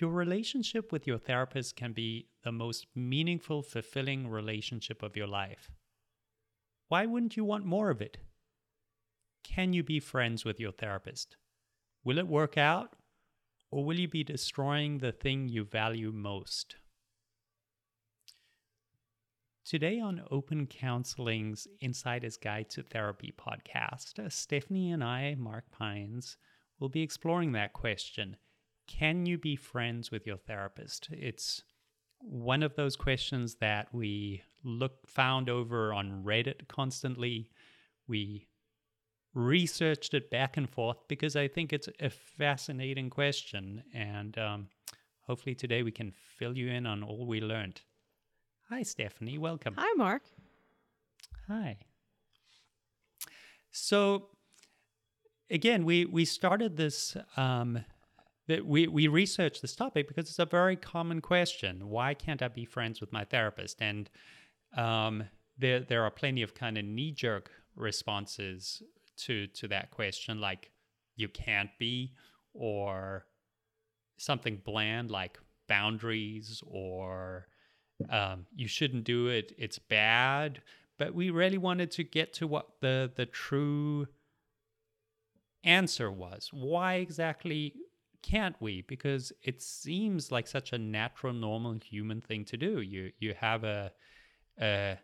[0.00, 5.72] Your relationship with your therapist can be the most meaningful, fulfilling relationship of your life.
[6.86, 8.18] Why wouldn't you want more of it?
[9.42, 11.36] Can you be friends with your therapist?
[12.04, 12.94] Will it work out?
[13.72, 16.76] Or will you be destroying the thing you value most?
[19.64, 26.36] Today on Open Counseling's Insider's Guide to Therapy podcast, Stephanie and I, Mark Pines,
[26.78, 28.36] will be exploring that question
[28.88, 31.08] can you be friends with your therapist?
[31.12, 31.62] It's
[32.20, 37.50] one of those questions that we look found over on Reddit constantly.
[38.08, 38.48] We
[39.34, 44.68] researched it back and forth because I think it's a fascinating question, and um,
[45.20, 47.82] hopefully today we can fill you in on all we learned.
[48.70, 49.38] Hi, Stephanie.
[49.38, 49.74] Welcome.
[49.78, 50.22] Hi, Mark.
[51.46, 51.78] Hi.
[53.70, 54.30] So,
[55.50, 57.84] again, we we started this um,
[58.48, 61.88] that we, we researched this topic because it's a very common question.
[61.88, 63.80] Why can't I be friends with my therapist?
[63.80, 64.10] And
[64.76, 65.24] um,
[65.58, 68.82] there, there are plenty of kind of knee jerk responses
[69.18, 70.70] to, to that question, like
[71.16, 72.14] you can't be,
[72.54, 73.26] or
[74.16, 77.48] something bland like boundaries, or
[78.10, 80.62] um, you shouldn't do it, it's bad.
[80.98, 84.06] But we really wanted to get to what the, the true
[85.64, 86.48] answer was.
[86.52, 87.74] Why exactly
[88.22, 88.82] can't we?
[88.82, 92.80] Because it seems like such a natural, normal human thing to do.
[92.80, 93.92] You you have a
[94.60, 94.98] a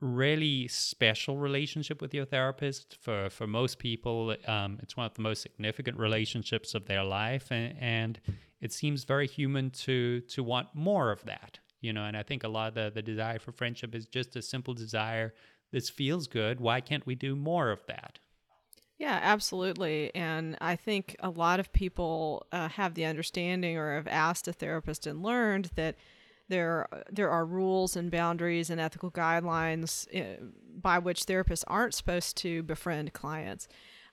[0.00, 2.96] really special relationship with your therapist.
[3.00, 7.50] For for most people, um, it's one of the most significant relationships of their life,
[7.50, 8.20] and, and
[8.60, 11.58] it seems very human to to want more of that.
[11.80, 14.34] You know, and I think a lot of the, the desire for friendship is just
[14.36, 15.34] a simple desire.
[15.72, 16.60] This feels good.
[16.60, 18.18] Why can't we do more of that?
[18.98, 20.14] Yeah, absolutely.
[20.14, 24.52] And I think a lot of people uh, have the understanding or have asked a
[24.52, 25.96] therapist and learned that
[26.48, 30.42] there there are rules and boundaries and ethical guidelines uh,
[30.80, 33.68] by which therapists aren't supposed to befriend clients.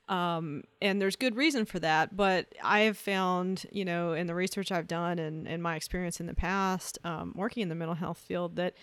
[0.09, 2.17] Um, and there's good reason for that.
[2.17, 6.19] But I have found, you know, in the research I've done and, and my experience
[6.19, 8.73] in the past um, working in the mental health field that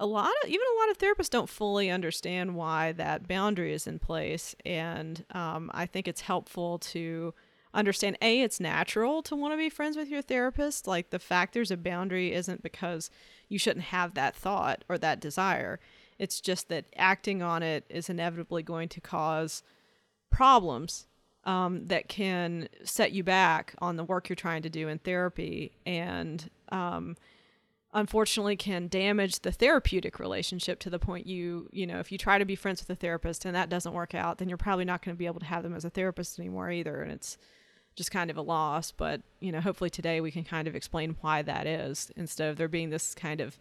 [0.00, 3.86] a lot of even a lot of therapists don't fully understand why that boundary is
[3.86, 4.56] in place.
[4.64, 7.34] And um, i think it's helpful to
[7.72, 10.86] understand a it's natural to want to be friends with your therapist.
[10.86, 13.10] Like the fact there's a boundary isn't because
[13.48, 15.78] you shouldn't have that thought or that desire.
[16.18, 19.62] It's just that acting on it is inevitably going to cause
[20.30, 21.06] problems
[21.44, 25.72] um, that can set you back on the work you're trying to do in therapy.
[25.86, 27.16] And um,
[27.92, 32.38] unfortunately can damage the therapeutic relationship to the point you you know if you try
[32.38, 35.02] to be friends with a therapist and that doesn't work out then you're probably not
[35.02, 37.36] going to be able to have them as a therapist anymore either and it's
[37.96, 41.16] just kind of a loss but you know hopefully today we can kind of explain
[41.20, 43.58] why that is instead of there being this kind of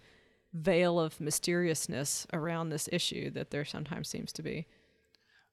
[0.54, 4.66] veil of mysteriousness around this issue that there sometimes seems to be.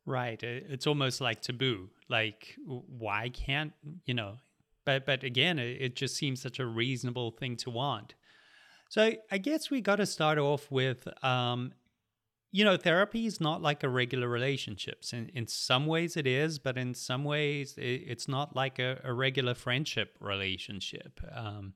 [0.04, 3.72] Right it's almost like taboo like why can't
[4.04, 4.36] you know
[4.84, 8.15] but but again it just seems such a reasonable thing to want
[8.88, 11.72] so I guess we got to start off with, um,
[12.52, 15.12] you know, therapy is not like a regular relationships.
[15.12, 19.00] In in some ways it is, but in some ways it, it's not like a,
[19.04, 21.20] a regular friendship relationship.
[21.34, 21.74] Um,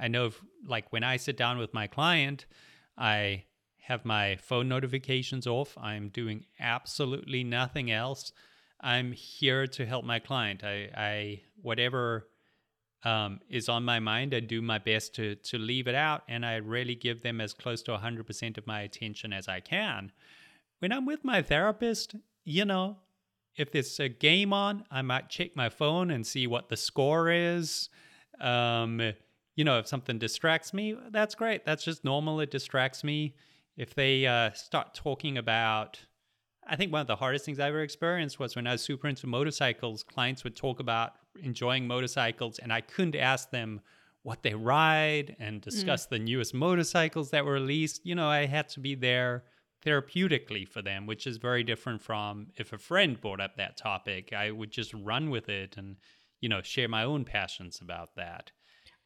[0.00, 2.46] I know, if, like when I sit down with my client,
[2.96, 3.44] I
[3.82, 5.76] have my phone notifications off.
[5.78, 8.32] I'm doing absolutely nothing else.
[8.80, 10.62] I'm here to help my client.
[10.62, 12.28] I, I whatever
[13.04, 14.34] um, is on my mind.
[14.34, 17.52] I do my best to to leave it out, and I really give them as
[17.54, 20.12] close to 100% of my attention as I can.
[20.80, 22.14] When I'm with my therapist,
[22.44, 22.96] you know,
[23.56, 27.30] if there's a game on, I might check my phone and see what the score
[27.30, 27.88] is.
[28.40, 29.12] Um,
[29.56, 31.64] you know, if something distracts me, that's great.
[31.64, 32.38] That's just normal.
[32.38, 33.34] It distracts me.
[33.76, 35.98] If they uh, start talking about
[36.68, 39.08] I think one of the hardest things I ever experienced was when I was super
[39.08, 41.12] into motorcycles, clients would talk about
[41.42, 43.80] enjoying motorcycles, and I couldn't ask them
[44.22, 46.10] what they ride and discuss mm.
[46.10, 48.04] the newest motorcycles that were released.
[48.04, 49.44] You know, I had to be there
[49.86, 54.32] therapeutically for them, which is very different from if a friend brought up that topic,
[54.32, 55.96] I would just run with it and,
[56.40, 58.50] you know, share my own passions about that.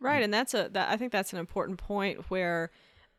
[0.00, 0.22] Right.
[0.24, 2.70] And that's a, that, I think that's an important point where,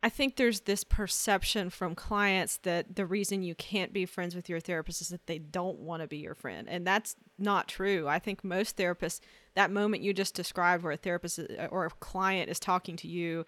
[0.03, 4.49] I think there's this perception from clients that the reason you can't be friends with
[4.49, 6.67] your therapist is that they don't want to be your friend.
[6.67, 8.05] And that's not true.
[8.05, 9.21] I think most therapists,
[9.55, 13.07] that moment you just described where a therapist uh, or a client is talking to
[13.07, 13.45] you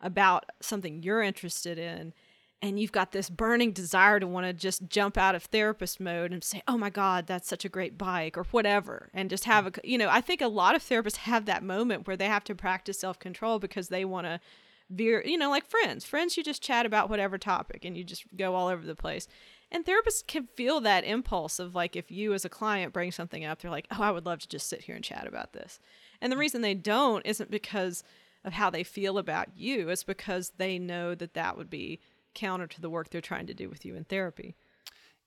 [0.00, 2.14] about something you're interested in,
[2.62, 6.32] and you've got this burning desire to want to just jump out of therapist mode
[6.32, 9.66] and say, "Oh my god, that's such a great bike" or whatever, and just have
[9.66, 12.44] a you know, I think a lot of therapists have that moment where they have
[12.44, 14.40] to practice self-control because they want to
[14.90, 16.04] veer, you know, like friends.
[16.04, 19.28] Friends you just chat about whatever topic and you just go all over the place.
[19.70, 23.44] And therapists can feel that impulse of like if you as a client bring something
[23.44, 25.80] up, they're like, "Oh, I would love to just sit here and chat about this."
[26.20, 28.04] And the reason they don't isn't because
[28.44, 32.00] of how they feel about you, it's because they know that that would be
[32.34, 34.54] counter to the work they're trying to do with you in therapy.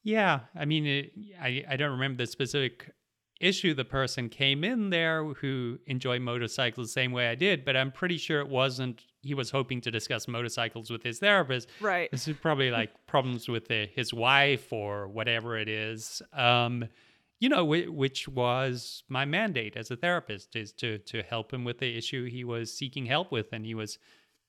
[0.03, 1.11] Yeah, I mean, it,
[1.41, 2.91] I I don't remember the specific
[3.39, 7.75] issue the person came in there who enjoyed motorcycles the same way I did, but
[7.75, 9.03] I'm pretty sure it wasn't.
[9.21, 11.69] He was hoping to discuss motorcycles with his therapist.
[11.81, 12.09] Right.
[12.11, 16.21] This is probably like problems with the, his wife or whatever it is.
[16.33, 16.85] Um,
[17.39, 21.77] you know, which was my mandate as a therapist is to to help him with
[21.77, 23.97] the issue he was seeking help with, and he was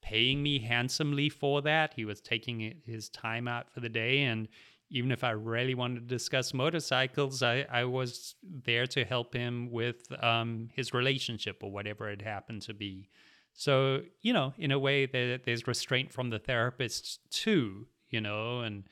[0.03, 1.95] paying me handsomely for that.
[1.95, 4.23] He was taking his time out for the day.
[4.23, 4.49] And
[4.91, 9.71] even if I really wanted to discuss motorcycles, I, I was there to help him
[9.71, 13.09] with um, his relationship or whatever it happened to be.
[13.53, 18.61] So, you know, in a way, there, there's restraint from the therapist too, you know,
[18.61, 18.85] and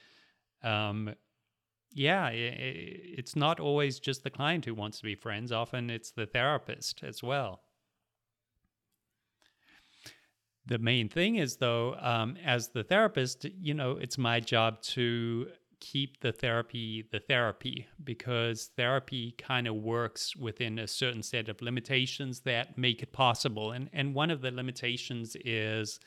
[0.62, 1.14] um,
[1.94, 5.52] yeah, it, it's not always just the client who wants to be friends.
[5.52, 7.62] Often it's the therapist as well.
[10.66, 15.48] The main thing is, though, um, as the therapist, you know, it's my job to
[15.80, 21.62] keep the therapy the therapy because therapy kind of works within a certain set of
[21.62, 23.72] limitations that make it possible.
[23.72, 26.00] And and one of the limitations is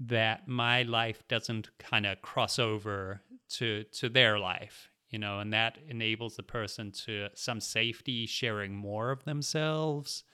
[0.00, 5.52] that my life doesn't kind of cross over to to their life you know and
[5.52, 10.24] that enables the person to some safety sharing more of themselves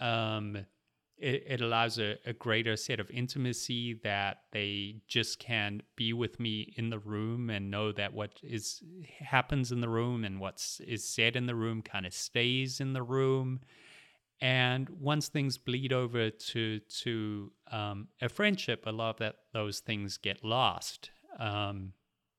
[0.00, 0.64] um
[1.16, 6.40] it, it allows a, a greater set of intimacy that they just can be with
[6.40, 8.82] me in the room and know that what is
[9.20, 12.92] happens in the room and what's is said in the room kind of stays in
[12.92, 13.60] the room.
[14.40, 19.80] And once things bleed over to to um, a friendship a lot of that those
[19.80, 21.10] things get lost.
[21.38, 21.92] Um,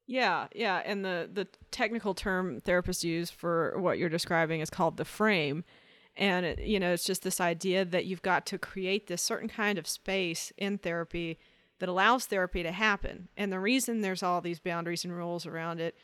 [0.07, 4.97] yeah yeah and the the technical term therapists use for what you're describing is called
[4.97, 5.63] the frame
[6.17, 9.77] and, you know, it's just this idea that you've got to create this certain kind
[9.77, 11.39] of space in therapy
[11.79, 13.27] that allows therapy to happen.
[13.35, 15.95] And the reason there's all these boundaries and rules around it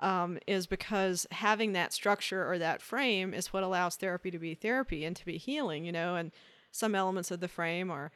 [0.00, 4.54] um, is because having that structure or that frame is what allows therapy to be
[4.54, 6.32] therapy and to be healing, you know, and
[6.72, 8.10] some elements of the frame are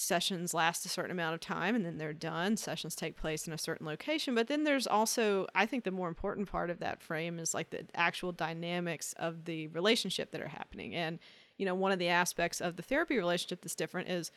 [0.00, 2.56] sessions last a certain amount of time and then they're done.
[2.56, 4.34] Sessions take place in a certain location.
[4.34, 7.70] But then there's also, I think the more important part of that frame is like
[7.70, 10.94] the actual dynamics of the relationship that are happening.
[10.94, 11.18] And,
[11.58, 14.32] you know, one of the aspects of the therapy relationship that's different is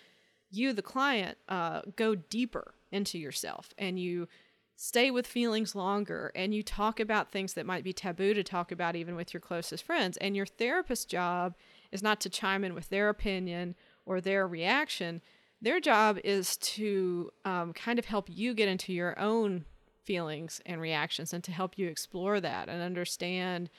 [0.52, 4.28] you, the client, uh, go deeper into yourself and you
[4.76, 8.72] stay with feelings longer and you talk about things that might be taboo to talk
[8.72, 10.18] about even with your closest friends.
[10.18, 11.56] And your therapist's job
[11.92, 13.76] is not to chime in with their opinion
[14.06, 15.22] or their reaction
[15.64, 19.64] their job is to um, kind of help you get into your own
[20.04, 23.70] feelings and reactions and to help you explore that and understand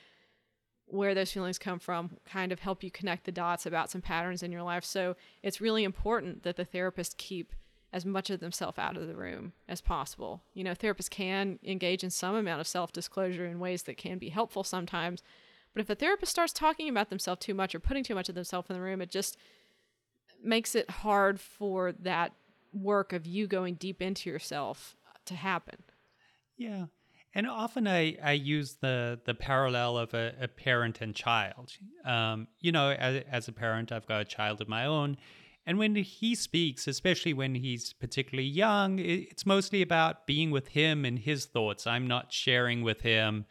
[0.86, 4.42] where those feelings come from, kind of help you connect the dots about some patterns
[4.42, 4.84] in your life.
[4.84, 7.52] So it's really important that the therapist keep
[7.92, 10.42] as much of themselves out of the room as possible.
[10.54, 14.18] You know, therapists can engage in some amount of self disclosure in ways that can
[14.18, 15.22] be helpful sometimes.
[15.74, 18.34] But if a therapist starts talking about themselves too much or putting too much of
[18.34, 19.36] themselves in the room, it just
[20.44, 22.32] makes it hard for that
[22.72, 24.96] work of you going deep into yourself
[25.26, 25.76] to happen.
[26.56, 26.86] Yeah.
[27.34, 31.72] And often I, I use the, the parallel of a, a parent and child.
[32.04, 35.16] Um, you know, as, as a parent, I've got a child of my own.
[35.66, 41.04] And when he speaks, especially when he's particularly young, it's mostly about being with him
[41.04, 41.86] and his thoughts.
[41.86, 43.46] I'm not sharing with him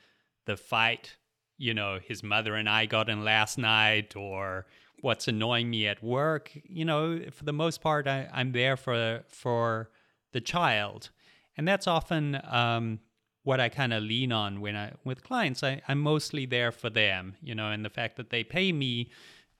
[0.46, 1.18] the fight,
[1.58, 4.68] you know, his mother and I got in last night or
[5.04, 6.52] what's annoying me at work.
[6.64, 9.90] You know, for the most part, I, am there for for
[10.32, 11.12] the child,
[11.58, 13.00] and that's often um,
[13.44, 15.62] what I kind of lean on when I with clients.
[15.62, 17.36] I, I'm mostly there for them.
[17.42, 19.12] You know, and the fact that they pay me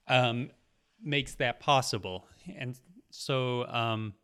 [0.08, 0.50] um,
[1.02, 2.26] makes that possible.
[2.56, 2.78] And
[3.10, 4.14] so, um,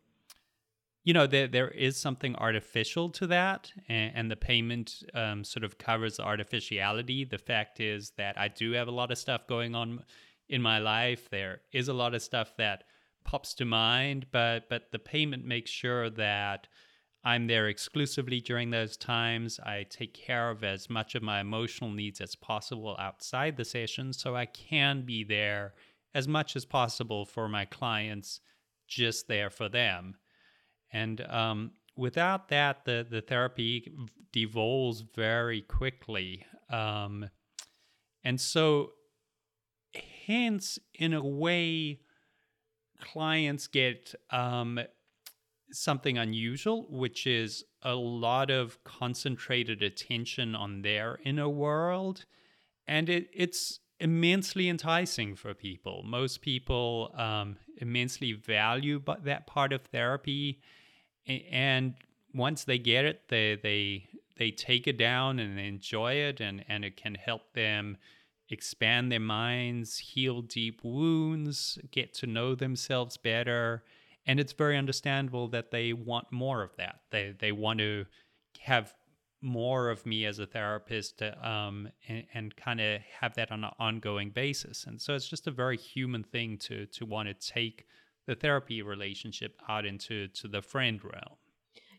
[1.03, 5.63] you know, there there is something artificial to that, and, and the payment um, sort
[5.63, 7.25] of covers the artificiality.
[7.25, 10.03] The fact is that I do have a lot of stuff going on
[10.51, 11.29] in my life.
[11.31, 12.83] There is a lot of stuff that
[13.23, 16.67] pops to mind, but but the payment makes sure that
[17.23, 19.59] I'm there exclusively during those times.
[19.59, 24.11] I take care of as much of my emotional needs as possible outside the session
[24.11, 25.73] so I can be there
[26.13, 28.41] as much as possible for my clients,
[28.87, 30.15] just there for them.
[30.91, 33.89] And um, without that, the the therapy
[34.33, 37.29] devolves very quickly, um,
[38.23, 38.91] and so
[40.31, 41.99] hence, in a way,
[42.99, 44.79] clients get um,
[45.71, 52.25] something unusual, which is a lot of concentrated attention on their inner world.
[52.87, 56.03] And it, it's immensely enticing for people.
[56.03, 60.61] Most people um, immensely value that part of therapy.
[61.27, 61.95] And
[62.33, 64.07] once they get it, they, they,
[64.37, 67.97] they take it down and enjoy it, and, and it can help them
[68.51, 73.83] expand their minds, heal deep wounds, get to know themselves better.
[74.27, 76.99] And it's very understandable that they want more of that.
[77.09, 78.05] They they want to
[78.59, 78.93] have
[79.41, 83.71] more of me as a therapist um, and, and kind of have that on an
[83.79, 84.85] ongoing basis.
[84.85, 87.87] And so it's just a very human thing to to want to take
[88.27, 91.37] the therapy relationship out into to the friend realm.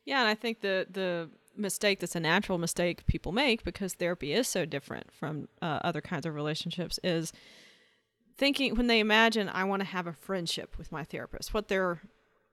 [0.05, 4.33] Yeah, and I think the the mistake that's a natural mistake people make because therapy
[4.33, 7.33] is so different from uh, other kinds of relationships is
[8.37, 11.53] thinking when they imagine I want to have a friendship with my therapist.
[11.55, 12.01] What they're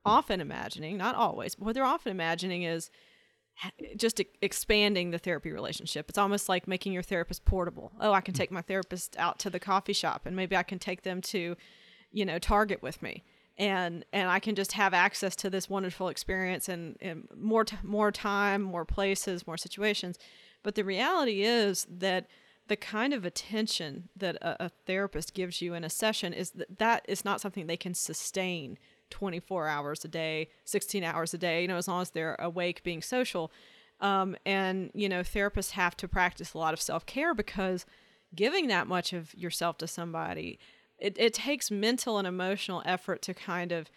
[0.04, 2.90] often imagining, not always, but what they're often imagining is
[3.96, 6.08] just expanding the therapy relationship.
[6.08, 7.92] It's almost like making your therapist portable.
[8.00, 10.78] Oh, I can take my therapist out to the coffee shop and maybe I can
[10.78, 11.56] take them to,
[12.10, 13.24] you know, Target with me
[13.60, 17.76] and and I can just have access to this wonderful experience and, and more t-
[17.82, 20.18] more time, more places, more situations.
[20.62, 22.26] But the reality is that
[22.68, 26.78] the kind of attention that a, a therapist gives you in a session is that
[26.78, 28.78] that is not something they can sustain
[29.10, 32.82] 24 hours a day, 16 hours a day, you know, as long as they're awake
[32.82, 33.52] being social.
[34.00, 37.84] Um, and, you know, therapists have to practice a lot of self care because
[38.34, 40.58] giving that much of yourself to somebody
[41.00, 43.90] it, it takes mental and emotional effort to kind of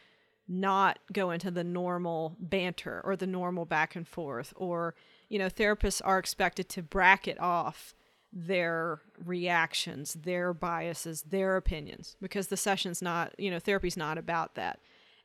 [0.47, 4.93] not go into the normal banter or the normal back and forth or
[5.29, 7.95] you know therapists are expected to bracket off
[8.33, 14.55] their reactions their biases their opinions because the session's not you know therapy's not about
[14.55, 14.79] that.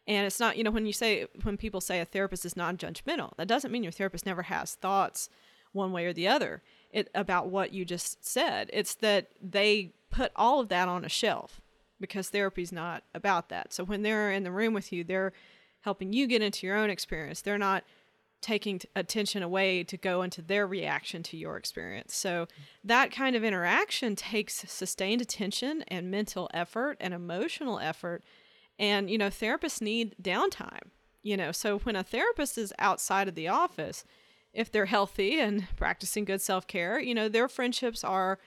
[0.07, 3.37] And it's not you know when you say when people say a therapist is non-judgmental
[3.37, 5.29] that doesn't mean your therapist never has thoughts
[5.73, 6.63] one way or the other.
[6.91, 8.71] It about what you just said.
[8.73, 11.61] It's that they put all of that on a shelf
[12.01, 13.73] because therapy's not about that.
[13.73, 15.33] So when they're in the room with you, they're
[15.81, 17.41] helping you get into your own experience.
[17.41, 17.85] They're not
[18.41, 22.15] taking t- attention away to go into their reaction to your experience.
[22.15, 22.47] So
[22.85, 28.23] that kind of interaction takes sustained attention and mental effort and emotional effort.
[28.79, 30.91] And, you know, therapists need downtime.
[31.23, 34.05] You know, so when a therapist is outside of the office,
[34.53, 38.39] if they're healthy and practicing good self care, you know, their friendships are,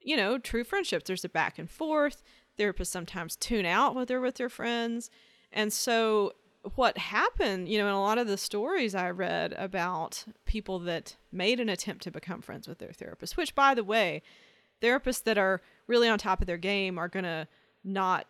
[0.00, 1.06] you know, true friendships.
[1.06, 2.22] There's a back and forth
[2.60, 5.10] therapists sometimes tune out when they're with their friends.
[5.52, 6.34] And so
[6.74, 11.16] what happened, you know, in a lot of the stories I read about people that
[11.32, 14.22] made an attempt to become friends with their therapist, which by the way,
[14.82, 17.48] therapists that are really on top of their game are going to
[17.82, 18.26] not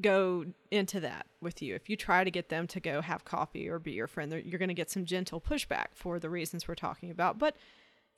[0.00, 1.74] go into that with you.
[1.74, 4.58] If you try to get them to go have coffee or be your friend, you're
[4.58, 7.38] going to get some gentle pushback for the reasons we're talking about.
[7.38, 7.56] But,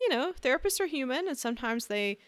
[0.00, 2.18] you know, therapists are human and sometimes they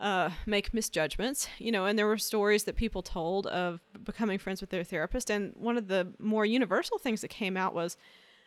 [0.00, 4.60] uh, make misjudgments, you know, and there were stories that people told of becoming friends
[4.60, 5.30] with their therapist.
[5.30, 7.98] And one of the more universal things that came out was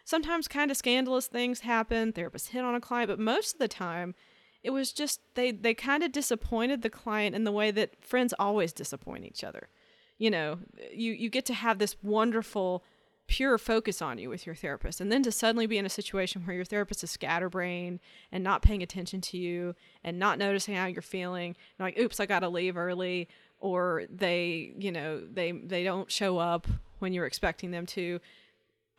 [0.03, 2.11] sometimes kind of scandalous things happen.
[2.11, 4.15] Therapists hit on a client, but most of the time,
[4.63, 8.33] it was just they they kind of disappointed the client in the way that friends
[8.39, 9.69] always disappoint each other.
[10.17, 10.59] You know,
[10.91, 12.83] you you get to have this wonderful
[13.27, 15.01] pure focus on you with your therapist.
[15.01, 17.99] And then to suddenly be in a situation where your therapist is scatterbrained
[18.31, 22.25] and not paying attention to you and not noticing how you're feeling, like, oops, I
[22.25, 26.67] gotta leave early, or they, you know, they they don't show up
[26.99, 28.19] when you're expecting them to.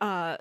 [0.01, 0.37] Uh,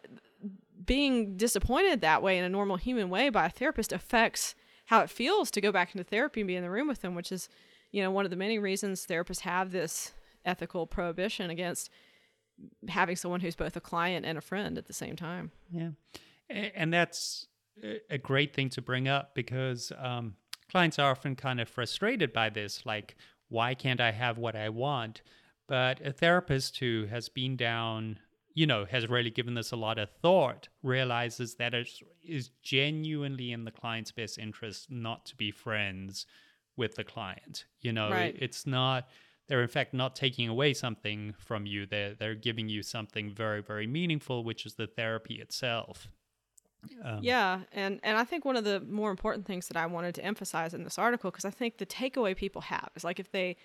[0.85, 4.55] being disappointed that way in a normal human way by a therapist affects
[4.87, 7.15] how it feels to go back into therapy and be in the room with them,
[7.15, 7.49] which is,
[7.91, 10.13] you know, one of the many reasons therapists have this
[10.45, 11.91] ethical prohibition against
[12.89, 15.51] having someone who's both a client and a friend at the same time.
[15.71, 15.91] Yeah.
[16.49, 17.47] And that's
[18.11, 20.35] a great thing to bring up because um,
[20.71, 23.17] clients are often kind of frustrated by this like,
[23.49, 25.23] why can't I have what I want?
[25.67, 28.19] But a therapist who has been down,
[28.53, 31.89] you know, has really given this a lot of thought, realizes that it
[32.23, 36.27] is genuinely in the client's best interest not to be friends
[36.77, 37.65] with the client.
[37.81, 38.37] You know, right.
[38.39, 39.09] it's not
[39.49, 41.87] they're in fact not taking away something from you.
[41.87, 46.09] They're, they're giving you something very very meaningful which is the therapy itself.
[47.03, 50.15] Um, yeah and and i think one of the more important things that i wanted
[50.17, 53.33] to emphasize in this article because i think the takeaway people have is like if
[53.33, 53.57] they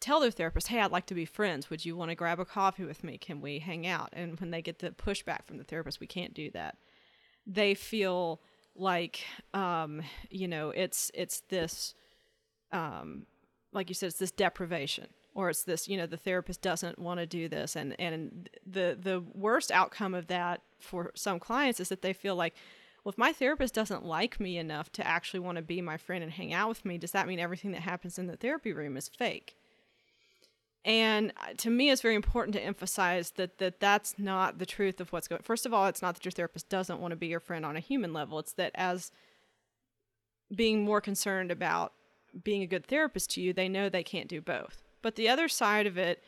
[0.00, 1.70] tell their therapist hey i'd like to be friends.
[1.70, 3.16] Would you want to grab a coffee with me?
[3.16, 4.10] Can we hang out?
[4.12, 6.76] And when they get the pushback from the therapist we can't do that
[7.46, 8.40] they feel
[8.74, 11.94] like um, you know it's it's this
[12.72, 13.26] um,
[13.72, 17.20] like you said it's this deprivation or it's this you know the therapist doesn't want
[17.20, 17.76] to do this.
[17.76, 22.36] And and the the worst outcome of that for some clients is that they feel
[22.36, 22.54] like
[23.04, 26.22] well if my therapist doesn't like me enough to actually want to be my friend
[26.22, 28.96] and hang out with me does that mean everything that happens in the therapy room
[28.96, 29.56] is fake?
[30.84, 35.00] And uh, to me it's very important to emphasize that that that's not the truth
[35.00, 37.28] of what's going first of all it's not that your therapist doesn't want to be
[37.28, 38.38] your friend on a human level.
[38.38, 39.12] It's that as
[40.54, 41.94] being more concerned about
[42.44, 45.48] being a good therapist to you they know they can't do both but the other
[45.48, 46.22] side of it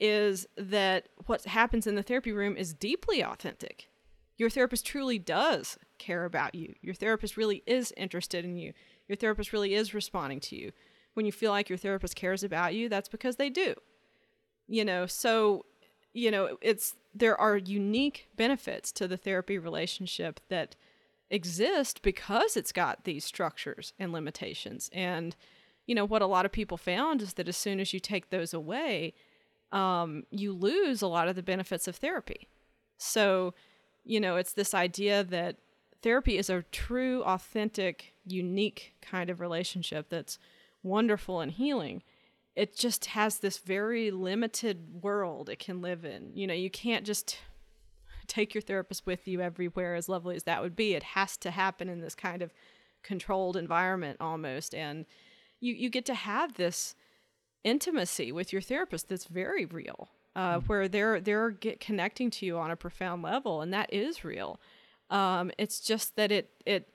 [0.00, 3.88] is that what happens in the therapy room is deeply authentic.
[4.36, 6.74] Your therapist truly does care about you.
[6.80, 8.72] Your therapist really is interested in you.
[9.08, 10.72] Your therapist really is responding to you.
[11.14, 13.74] When you feel like your therapist cares about you, that's because they do.
[14.68, 15.64] You know, so
[16.12, 20.76] you know, it's there are unique benefits to the therapy relationship that
[21.30, 24.90] exist because it's got these structures and limitations.
[24.92, 25.36] And
[25.86, 28.28] you know, what a lot of people found is that as soon as you take
[28.28, 29.14] those away,
[29.72, 32.46] um, you lose a lot of the benefits of therapy.
[32.98, 33.54] So,
[34.04, 35.56] you know, it's this idea that
[36.02, 40.38] therapy is a true, authentic, unique kind of relationship that's
[40.82, 42.02] wonderful and healing.
[42.54, 46.32] It just has this very limited world it can live in.
[46.34, 47.38] You know, you can't just
[48.28, 50.94] take your therapist with you everywhere, as lovely as that would be.
[50.94, 52.52] It has to happen in this kind of
[53.02, 54.74] controlled environment almost.
[54.74, 55.06] And,
[55.60, 56.94] you you get to have this
[57.64, 60.68] intimacy with your therapist that's very real, uh, mm.
[60.68, 64.60] where they're they're get connecting to you on a profound level, and that is real.
[65.10, 66.92] Um, it's just that it it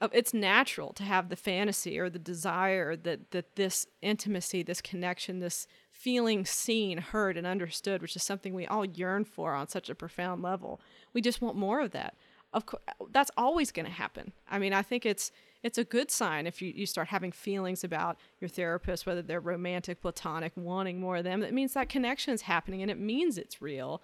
[0.00, 5.40] it's natural to have the fantasy or the desire that that this intimacy, this connection,
[5.40, 9.90] this feeling seen, heard, and understood, which is something we all yearn for on such
[9.90, 10.80] a profound level.
[11.12, 12.14] We just want more of that.
[12.52, 14.32] Of course, that's always going to happen.
[14.48, 17.82] I mean, I think it's it's a good sign if you, you start having feelings
[17.82, 21.40] about your therapist, whether they're romantic, platonic, wanting more of them.
[21.40, 24.00] That means that connection is happening and it means it's real.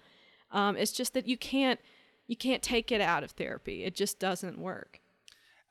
[0.51, 1.79] Um, it's just that you can't
[2.27, 3.83] you can't take it out of therapy.
[3.83, 4.99] It just doesn't work.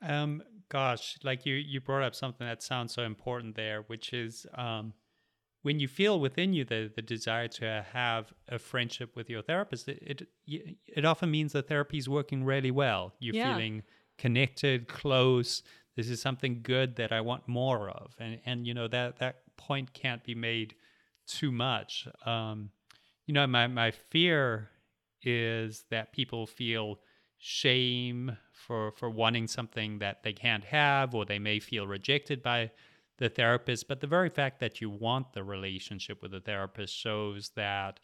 [0.05, 4.45] Um, gosh, like you you brought up something that sounds so important there, which is
[4.55, 4.93] um,
[5.63, 9.87] when you feel within you the, the desire to have a friendship with your therapist,
[9.87, 13.13] it it, it often means that therapy is working really well.
[13.19, 13.53] You're yeah.
[13.53, 13.83] feeling
[14.17, 15.63] connected, close.
[15.95, 19.37] This is something good that I want more of, and and you know that that
[19.57, 20.75] point can't be made
[21.25, 22.07] too much.
[22.25, 22.69] Um,
[23.25, 24.69] you know, my my fear
[25.23, 26.99] is that people feel
[27.37, 32.71] shame for for wanting something that they can't have, or they may feel rejected by
[33.17, 33.87] the therapist.
[33.87, 37.99] But the very fact that you want the relationship with the therapist shows that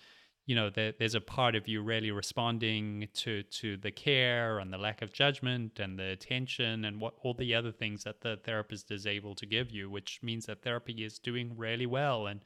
[0.45, 4.73] you know that there's a part of you really responding to to the care and
[4.73, 8.37] the lack of judgment and the attention and what all the other things that the
[8.43, 12.41] therapist is able to give you which means that therapy is doing really well and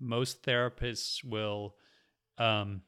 [0.00, 1.74] most therapists will
[2.38, 2.82] um,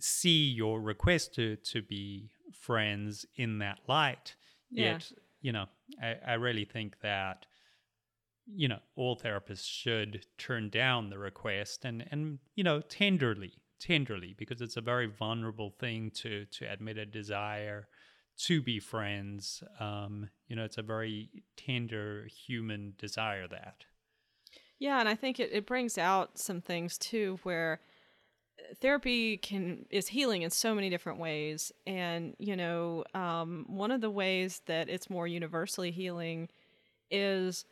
[0.00, 4.34] see your request to to be friends in that light
[4.70, 4.92] yeah.
[4.92, 5.66] yet you know
[6.02, 7.46] I, I really think that
[8.46, 14.34] you know all therapists should turn down the request and and you know tenderly tenderly
[14.36, 17.88] because it's a very vulnerable thing to to admit a desire
[18.38, 23.84] to be friends um you know it's a very tender human desire that
[24.78, 27.80] yeah and i think it, it brings out some things too where
[28.80, 34.00] therapy can is healing in so many different ways and you know um, one of
[34.00, 36.48] the ways that it's more universally healing
[37.10, 37.64] is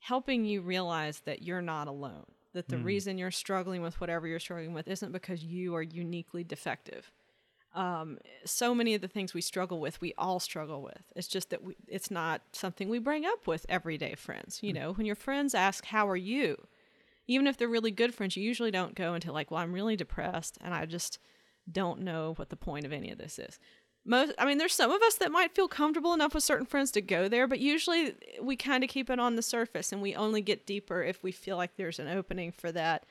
[0.00, 2.84] helping you realize that you're not alone, that the mm.
[2.84, 7.10] reason you're struggling with whatever you're struggling with isn't because you are uniquely defective.
[7.74, 11.02] Um, so many of the things we struggle with, we all struggle with.
[11.14, 14.60] It's just that we, it's not something we bring up with everyday friends.
[14.62, 14.76] You mm.
[14.76, 16.66] know, when your friends ask, How are you?
[17.26, 19.96] Even if they're really good friends, you usually don't go into, like, Well, I'm really
[19.96, 21.18] depressed and I just
[21.70, 23.58] don't know what the point of any of this is.
[24.08, 26.92] Most i mean there's some of us that might feel comfortable enough with certain friends
[26.92, 30.14] to go there but usually we kind of keep it on the surface and we
[30.14, 33.04] only get deeper if we feel like there's an opening for that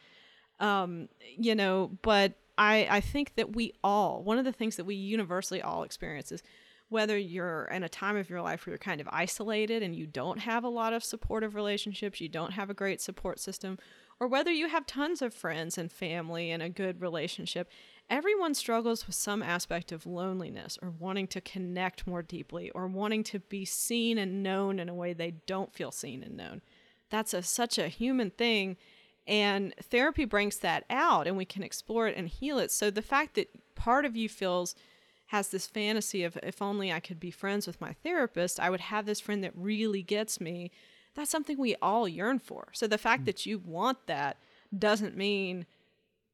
[0.61, 4.85] um you know but i i think that we all one of the things that
[4.85, 6.41] we universally all experience is
[6.87, 10.07] whether you're in a time of your life where you're kind of isolated and you
[10.07, 13.77] don't have a lot of supportive relationships you don't have a great support system
[14.19, 17.69] or whether you have tons of friends and family and a good relationship
[18.09, 23.23] everyone struggles with some aspect of loneliness or wanting to connect more deeply or wanting
[23.23, 26.61] to be seen and known in a way they don't feel seen and known.
[27.09, 28.77] That's a, such a human thing.
[29.27, 32.71] And therapy brings that out and we can explore it and heal it.
[32.71, 34.75] So the fact that part of you feels
[35.27, 38.81] has this fantasy of if only I could be friends with my therapist, I would
[38.81, 40.69] have this friend that really gets me.
[41.15, 42.67] That's something we all yearn for.
[42.73, 43.25] So the fact mm.
[43.25, 44.37] that you want that
[44.77, 45.65] doesn't mean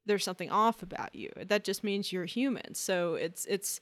[0.04, 1.30] there's something off about you.
[1.36, 2.74] That just means you're human.
[2.74, 3.80] So it's it's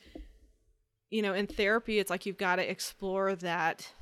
[1.10, 3.92] you know, in therapy it's like you've got to explore that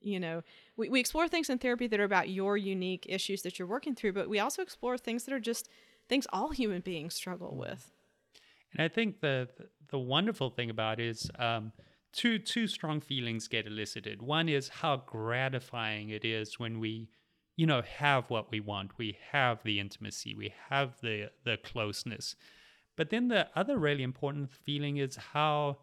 [0.00, 0.42] you know,
[0.76, 3.94] we, we explore things in therapy that are about your unique issues that you're working
[3.94, 5.68] through, but we also explore things that are just
[6.08, 7.68] things all human beings struggle mm.
[7.68, 7.92] with.
[8.72, 9.48] And I think the
[9.88, 11.72] the wonderful thing about it is um,
[12.16, 14.22] two two strong feelings get elicited.
[14.22, 17.10] One is how gratifying it is when we,
[17.56, 18.98] you know, have what we want.
[18.98, 20.34] We have the intimacy.
[20.34, 22.34] We have the the closeness.
[22.96, 25.78] But then the other really important feeling is how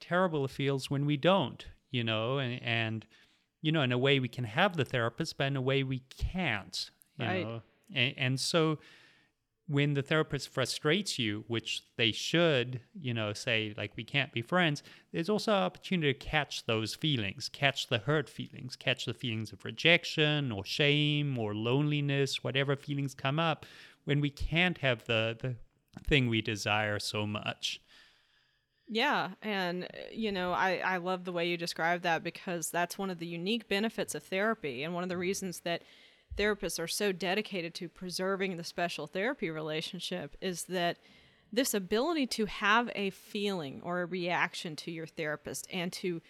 [0.00, 1.64] terrible it feels when we don't.
[1.90, 3.06] You know, and, and
[3.62, 6.02] you know, in a way we can have the therapist, but in a way we
[6.18, 6.90] can't.
[7.18, 7.44] You right.
[7.44, 7.62] know,
[7.94, 8.78] and, and so
[9.66, 14.42] when the therapist frustrates you, which they should, you know, say like we can't be
[14.42, 19.14] friends, there's also an opportunity to catch those feelings, catch the hurt feelings, catch the
[19.14, 23.64] feelings of rejection or shame or loneliness, whatever feelings come up
[24.04, 25.56] when we can't have the the
[26.06, 27.80] thing we desire so much.
[28.86, 32.98] Yeah, and uh, you know, I I love the way you describe that because that's
[32.98, 35.82] one of the unique benefits of therapy and one of the reasons that
[36.36, 40.98] therapists are so dedicated to preserving the special therapy relationship is that
[41.52, 46.20] this ability to have a feeling or a reaction to your therapist and to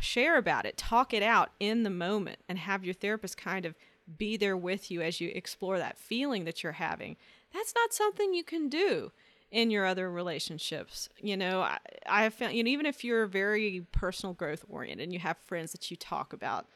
[0.00, 3.74] share about it, talk it out in the moment, and have your therapist kind of
[4.16, 7.16] be there with you as you explore that feeling that you're having.
[7.52, 9.10] That's not something you can do
[9.50, 11.08] in your other relationships.
[11.20, 15.04] You know, I, I have found, you know, even if you're very personal growth oriented
[15.04, 16.66] and you have friends that you talk about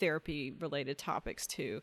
[0.00, 1.82] therapy related topics too.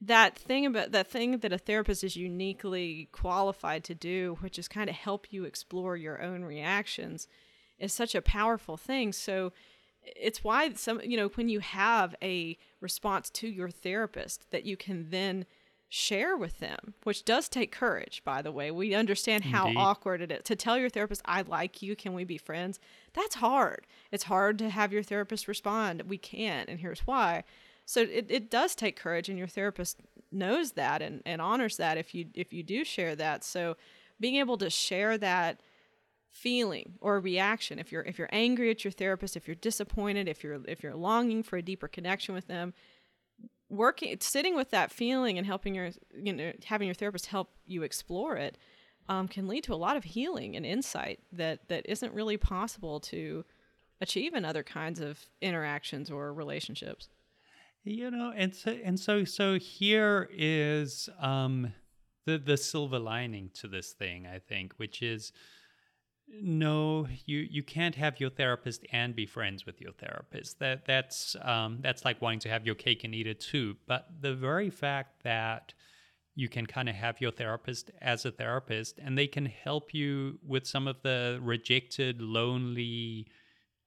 [0.00, 4.66] That thing about that thing that a therapist is uniquely qualified to do which is
[4.66, 7.28] kind of help you explore your own reactions
[7.78, 9.12] is such a powerful thing.
[9.12, 9.52] So
[10.02, 14.76] it's why some you know when you have a response to your therapist that you
[14.76, 15.44] can then
[15.92, 18.70] share with them, which does take courage, by the way.
[18.70, 19.78] We understand how Indeed.
[19.78, 22.78] awkward it is to tell your therapist, I like you, can we be friends?
[23.12, 23.88] That's hard.
[24.12, 27.42] It's hard to have your therapist respond, we can't, and here's why.
[27.86, 29.98] So it, it does take courage, and your therapist
[30.30, 33.42] knows that and, and honors that if you if you do share that.
[33.42, 33.76] So
[34.20, 35.60] being able to share that
[36.30, 40.44] feeling or reaction if you're if you're angry at your therapist if you're disappointed if
[40.44, 42.72] you're if you're longing for a deeper connection with them
[43.70, 47.82] working sitting with that feeling and helping your you know having your therapist help you
[47.82, 48.58] explore it
[49.08, 53.00] um, can lead to a lot of healing and insight that that isn't really possible
[53.00, 53.44] to
[54.00, 57.08] achieve in other kinds of interactions or relationships.
[57.84, 61.72] You know and so and so so here is um
[62.26, 65.32] the the silver lining to this thing i think which is
[66.32, 70.58] no, you you can't have your therapist and be friends with your therapist.
[70.58, 73.76] That that's um, that's like wanting to have your cake and eat it too.
[73.86, 75.74] But the very fact that
[76.34, 80.38] you can kind of have your therapist as a therapist, and they can help you
[80.46, 83.26] with some of the rejected, lonely,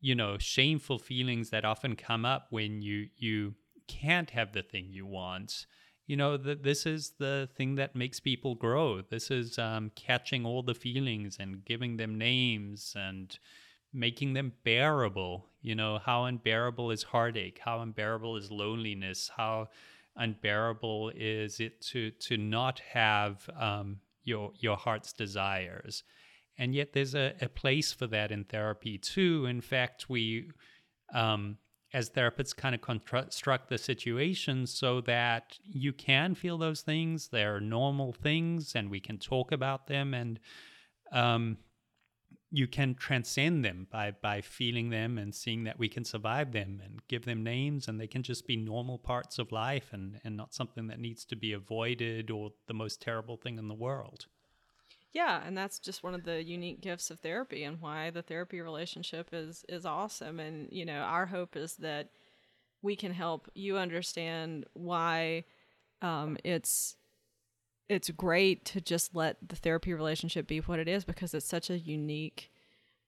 [0.02, 3.56] you know, shameful feelings that often come up when you you
[3.88, 5.66] can't have the thing you want
[6.14, 9.02] you know that this is the thing that makes people grow.
[9.02, 13.36] This is um, catching all the feelings and giving them names and
[13.92, 15.48] making them bearable.
[15.64, 17.62] You know how unbearable is heartache?
[17.66, 19.32] How unbearable is loneliness?
[19.36, 19.70] How
[20.16, 26.04] unbearable is it to to not have um, your your heart's desires?
[26.60, 29.48] And yet there's a, a place for that in therapy too.
[29.48, 30.52] In fact we
[31.12, 31.58] um,
[31.94, 37.60] as therapists kind of construct the situation so that you can feel those things they're
[37.60, 40.40] normal things and we can talk about them and
[41.12, 41.58] um,
[42.50, 46.82] you can transcend them by by feeling them and seeing that we can survive them
[46.84, 50.38] and give them names and they can just be normal parts of life and and
[50.38, 54.28] not something that needs to be avoided or the most terrible thing in the world
[55.14, 58.60] yeah, and that's just one of the unique gifts of therapy and why the therapy
[58.62, 60.40] relationship is is awesome.
[60.40, 62.10] And you know, our hope is that
[62.82, 65.46] we can help you understand why
[66.02, 66.96] um, it's
[67.90, 71.70] it's great to just let the therapy relationship be what it is because it's such
[71.70, 72.52] a unique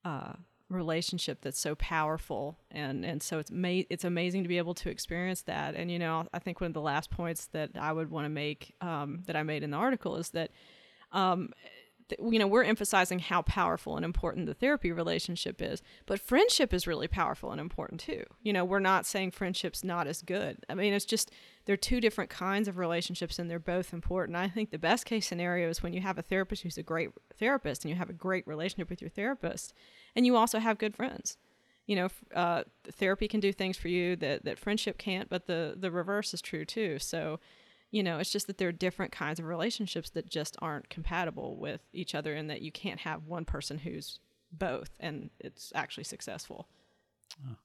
[0.03, 0.33] uh,
[0.69, 4.89] relationship that's so powerful and and so it's ma- it's amazing to be able to
[4.89, 8.11] experience that and you know I think one of the last points that I would
[8.11, 10.51] want to make um, that I made in the article is that
[11.11, 11.51] um,
[12.09, 16.73] th- you know, we're emphasizing how powerful and important the therapy relationship is, but friendship
[16.73, 18.23] is really powerful and important too.
[18.41, 20.57] You know, we're not saying friendship's not as good.
[20.69, 21.31] I mean, it's just
[21.65, 24.37] they're two different kinds of relationships and they're both important.
[24.37, 27.09] I think the best case scenario is when you have a therapist who's a great
[27.37, 29.73] therapist and you have a great relationship with your therapist
[30.15, 31.37] and you also have good friends.
[31.87, 35.75] You know, uh, therapy can do things for you that, that friendship can't, but the,
[35.77, 36.97] the reverse is true too.
[36.97, 37.39] So,
[37.91, 41.57] you know it's just that there are different kinds of relationships that just aren't compatible
[41.57, 44.19] with each other and that you can't have one person who's
[44.51, 46.67] both and it's actually successful.
[47.45, 47.55] Oh,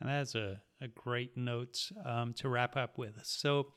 [0.00, 3.20] and that's a, a great note um, to wrap up with.
[3.22, 3.68] So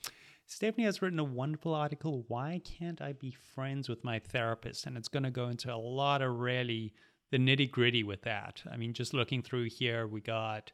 [0.48, 4.86] stephanie has written a wonderful article why can't i be friends with my therapist?
[4.86, 6.94] And it's going to go into a lot of really
[7.32, 8.62] the nitty gritty with that.
[8.72, 10.72] I mean just looking through here we got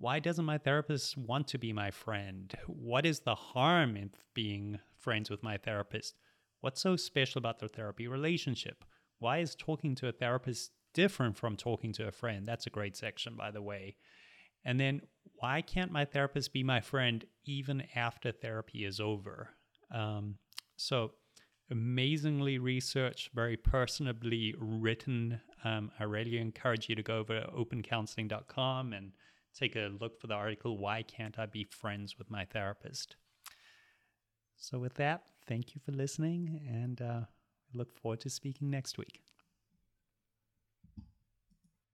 [0.00, 2.56] why doesn't my therapist want to be my friend?
[2.66, 6.16] What is the harm in being friends with my therapist?
[6.62, 8.82] What's so special about the therapy relationship?
[9.18, 12.48] Why is talking to a therapist different from talking to a friend?
[12.48, 13.96] That's a great section, by the way.
[14.64, 15.02] And then,
[15.34, 19.50] why can't my therapist be my friend even after therapy is over?
[19.90, 20.36] Um,
[20.76, 21.12] so,
[21.70, 25.42] amazingly researched, very personably written.
[25.62, 29.12] Um, I really encourage you to go over to opencounseling.com and
[29.54, 33.16] take a look for the article Why Can't I Be Friends with My Therapist?
[34.56, 37.20] So, with that, thank you for listening, and uh,
[37.72, 39.22] look forward to speaking next week.